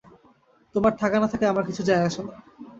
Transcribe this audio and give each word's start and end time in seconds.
তোমার 0.75 0.93
থাকা 0.97 1.17
না 1.19 1.27
থাকায় 1.27 1.51
আমার 1.51 1.65
কিছু 1.65 1.81
যায় 1.83 2.03
আসে 2.07 2.21
না। 2.23 2.33